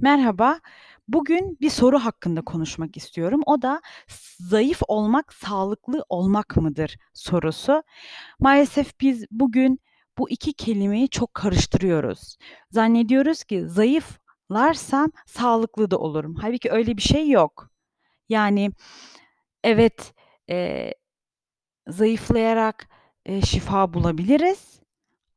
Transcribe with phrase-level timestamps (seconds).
[0.00, 0.60] Merhaba.
[1.08, 3.40] Bugün bir soru hakkında konuşmak istiyorum.
[3.46, 3.80] O da
[4.38, 7.82] zayıf olmak sağlıklı olmak mıdır sorusu.
[8.40, 9.80] Maalesef biz bugün
[10.18, 12.36] bu 2 kelimeyi çok karıştırıyoruz.
[12.70, 16.34] Zannediyoruz ki zayıflarsam sağlıklı da olurum.
[16.34, 17.70] Hâlbuki öyle bir şey yok.
[18.28, 18.70] Yani
[19.64, 20.14] evet,
[20.48, 20.94] eee,
[21.88, 22.88] zayıflayarak,
[23.26, 24.80] eee, şifa bulabiliriz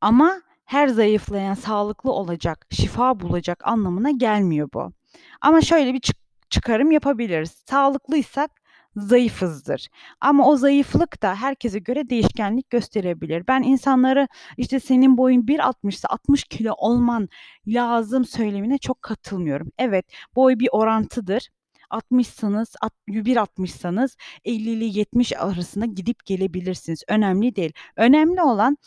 [0.00, 4.92] ama her zayıflayan sağlıklı olacak, şifa bulacak anlamına gelmiyor bu.
[5.40, 6.16] Ama şöyle bir çık
[6.50, 7.62] çıkarım yapabiliriz.
[7.70, 8.50] Sağlıklıysak
[8.96, 9.88] zayıfızdır
[10.20, 13.44] ama o zayıflık da herkese göre değişkenlik gösterebilir.
[13.48, 17.28] Ben insanları, işte, "Senin boyun 1.60'sa 60 kilo olman
[17.66, 19.72] lazım." söylemine çok katılmıyorum.
[19.78, 20.06] Evet,
[20.36, 21.48] boy bir orantıdır.
[21.90, 27.02] 60'sanız at 1.60'sanız 50 ile 70 arasında gidip gelebilirsiniz.
[27.08, 27.72] Önemli değil.
[27.96, 28.78] Önemli olan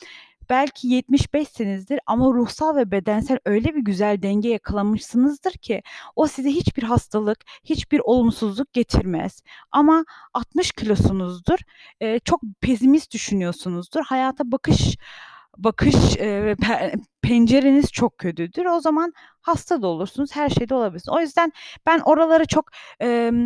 [0.49, 5.81] belki 75'sinizdir ama ruhsal ve bedensel öyle bir güzel denge yakalamışsınızdır ki
[6.15, 9.41] o size hiçbir hastalık, hiçbir olumsuzluk getirmez.
[9.71, 11.59] Ama 60 kilosunuzdur,
[12.01, 14.01] eee, çok pesimist düşünüyorsunuzdur.
[14.05, 14.97] Hayata bakış
[15.57, 15.95] bakış,
[16.61, 18.65] pe pencereniz çok kötüdür.
[18.65, 21.17] O zaman hasta da olursunuz, her şey de olabilirsiniz.
[21.17, 21.51] O yüzden
[21.85, 22.65] ben oraları çok,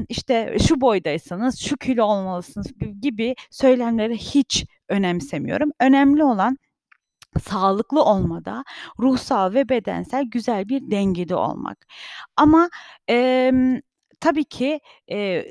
[0.10, 2.68] işte, şu boydaysanız şu kilo olmalısınız
[3.02, 5.72] gibi söylemleri hiç önemsemiyorum.
[5.80, 6.58] Önemli olan
[7.44, 8.64] sağlıklı olmada,
[9.00, 11.86] ruhsal ve bedensel güzel bir dengede olmak.
[12.38, 12.70] Ama,
[13.08, 13.80] emm,
[14.20, 14.80] tabii ki,
[15.12, 15.44] z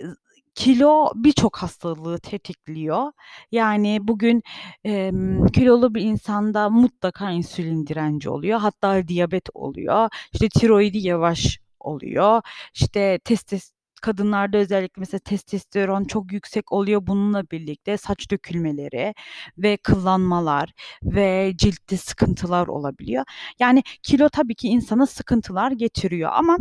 [0.54, 3.12] kilo birçok hastalığı tetikliyor.
[3.52, 4.42] Yani bugün,
[4.84, 8.58] emm, kilolu bir insanda mutlaka insülin direnci oluyor.
[8.60, 10.08] Hatta diyabet oluyor.
[10.32, 12.42] İşte, tiroidi yavaş oluyor.
[12.74, 17.06] İşte, testes kadınlarda özellikle mesela testosteron çok yüksek oluyor.
[17.06, 19.14] Bununla birlikte saç dökülmeleri
[19.58, 20.72] ve kıllanmalar
[21.02, 23.24] ve ciltte sıkıntılar olabiliyor.
[23.60, 26.58] Yani kilo tabii ki insana sıkıntılar getiriyor ama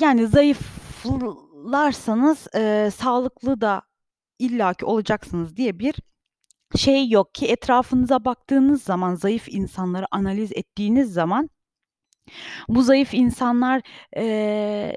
[0.00, 3.82] yani zayıflarsanız, eee, sağlıklı da
[4.38, 5.94] illaki olacaksınız diye bir
[6.76, 11.50] şey yok ki etrafınıza baktığınız zaman, zayıf insanları analiz ettiğiniz zaman
[12.68, 13.82] bu zayıf insanlar,
[14.16, 14.96] eee,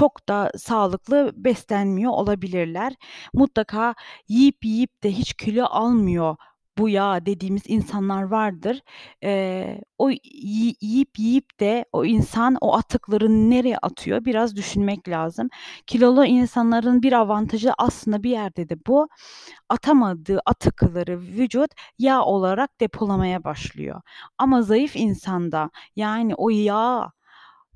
[0.00, 2.94] çok da sağlıklı beslenmiyor olabilirler.
[3.34, 3.94] Mutlaka
[4.28, 6.36] yiyip yiyip de hiç kilo almıyor
[6.78, 8.80] bu ya dediğimiz insanlar vardır.
[9.22, 15.48] Eee, o yi yiyip yiyip de o insan o atıkları nereye atıyor biraz düşünmek lazım.
[15.86, 19.08] Kilolu insanların bir avantajı aslında bir yerde de bu,
[19.68, 24.00] atamadığı atıkları vücut yağ olarak depolamaya başlıyor.
[24.38, 27.10] Ama zayıf insanda, yani o yağı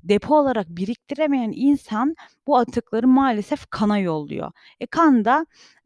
[0.09, 2.15] depo olarak biriktiremeyen insan
[2.47, 4.51] bu atıkları maalesef kana yolluyor.
[4.79, 5.45] E, kan da,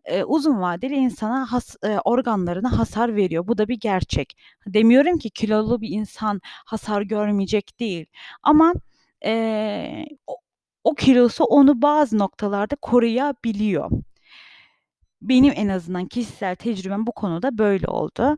[0.09, 3.47] eee, uzun vadeli insana has eee, organlarına hasar veriyor.
[3.47, 4.37] Bu da bir gerçek.
[4.67, 8.05] Demiyorum ki kilolu bir insan hasar görmeyecek değil
[8.43, 8.73] ama,
[9.25, 10.37] eee, o
[10.83, 13.91] o kilosu onu bazı noktalarda koruyabiliyor.
[15.21, 18.37] Benim en azından kişisel tecrübem bu konuda böyle oldu.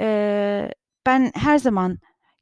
[0.00, 0.74] Eee,
[1.06, 1.98] ben her zaman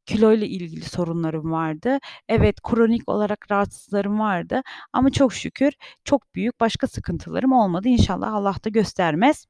[0.09, 1.99] kiloyla ilgili sorunlarım vardı.
[2.31, 4.63] Evet, kronik olarak rahatsızlıklarım vardı
[4.95, 5.73] ama çok şükür
[6.05, 7.89] çok büyük başka sıkıntılarım olmadı.
[7.89, 9.47] İnşallah Allah da göstermez.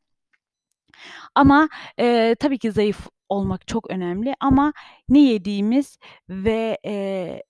[1.35, 1.69] Ama,
[1.99, 4.73] eee, tabii ki zayıf olmak çok önemli ama
[5.09, 5.99] ne yediğimiz
[6.31, 7.43] ve, eee,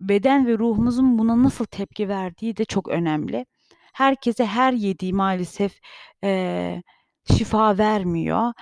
[0.00, 3.46] beden ve ruhumuzun buna nasıl tepki verdiği de çok önemli.
[3.94, 5.80] Herkese her yediği maalesef,
[6.24, 6.82] eee,
[7.38, 8.52] şifa vermiyor.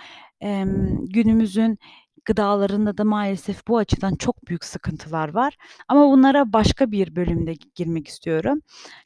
[0.40, 1.78] Emm, günümüzün
[2.24, 5.56] gıdalarında da maalesef bu açıdan çok büyük sıkıntılar var
[5.88, 8.60] ama bunlara başka bir bölümde gi girmek istiyorum.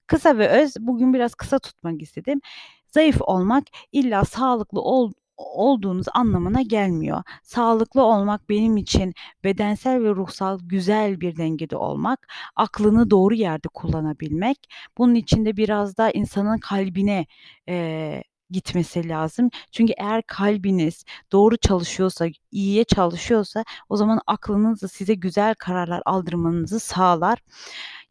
[0.07, 2.41] Kısa ve öz, bugün biraz kısa tutmak istedim.
[2.89, 7.23] Zayıf olmak illa sağlıklı ol olduğunuz anlamına gelmiyor.
[7.43, 9.15] Sağlıklı olmak benim için
[9.45, 14.59] bedensel ve ruhsal güzel bir dengede olmak, aklını doğru yerde kullanabilmek.
[14.99, 17.27] Bunun için de biraz da insanın kalbine,
[17.69, 19.51] eee, gitmesi lazım.
[19.73, 26.81] Çünkü eğer kalbiniz doğru çalışıyorsa, iyiye çalışıyorsa o zaman aklınız da size güzel kararlar aldırmanızı
[26.81, 27.39] sağlar.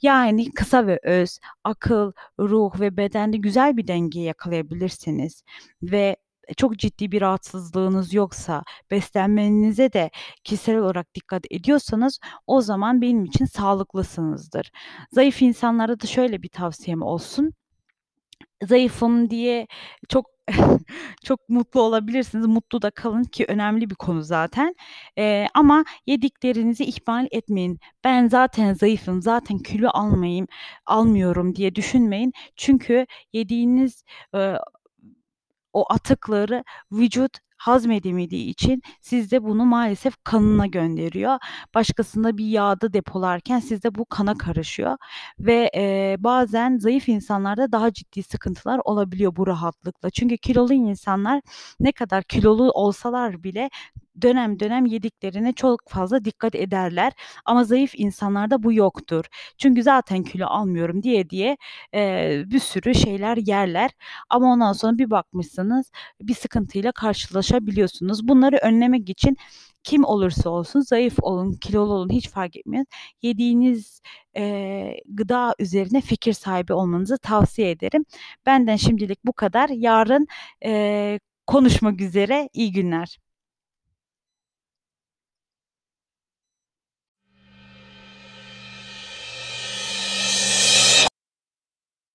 [0.01, 5.43] Yani kısa ve öz, akıl, ruh ve bedende güzel bir denge yakalayabilirsiniz
[5.83, 6.15] ve,
[6.49, 10.11] eee, çok ciddi bir rahatsızlığınız yoksa, beslenmenize de
[10.43, 14.71] kişisel olarak dikkat ediyorsanız o zaman benim için sağlıklısınızdır.
[15.11, 17.53] Zayıf insanlara da şöyle bir tavsiyem olsun.
[18.63, 19.67] Zayıfım diye
[20.09, 20.25] çok
[21.23, 22.45] çok mutlu olabilirsiniz.
[22.47, 24.75] Mutlu da kalın ki önemli bir konu zaten.
[25.17, 27.79] Eee, ama yediklerinizi ihmal etmeyin.
[28.03, 30.47] Ben zaten zayıfım, zaten kilo almayayım
[30.85, 32.33] almıyorum diye düşünmeyin.
[32.55, 34.57] Çünkü yediğiniz, eee,
[35.73, 41.37] o atıkları vücut hazmedemediği için sizde bunu maalesef kanına gönderiyor.
[41.75, 44.97] Başkasında bir yağda depolarken sizde bu kana karışıyor
[45.39, 50.09] ve, eee, bazen zayıf insanlarda daha ciddi sıkıntılar olabiliyor bu rahatlıkla.
[50.09, 51.41] Çünkü kilolu insanlar
[51.79, 53.69] ne kadar kilolu olsalar bile
[54.21, 57.13] dönem dönem yediklerine çok fazla dikkat ederler
[57.45, 59.25] ama zayıf insanlarda bu yoktur.
[59.57, 61.57] Çünkü zaten kilo almıyorum diye diye,
[61.93, 63.91] eee, bir sürü şeyler yerler
[64.29, 68.27] ama ondan sonra bir bakmışsınız bir sıkıntıyla karşılaşabiliyorsunuz.
[68.27, 69.37] Bunları önlemek için
[69.83, 72.85] kim olursa olsun zayıf olun, kilolu olun hiç fark etmez.
[73.21, 74.01] Yediğiniz,
[74.35, 78.05] eee, gıda üzerine fikir sahibi olmanızı tavsiye ederim.
[78.45, 79.69] Benden şimdilik bu kadar.
[79.69, 80.27] Yarın,
[80.65, 82.49] eee, konuşmak üzere.
[82.53, 83.22] İyi günler.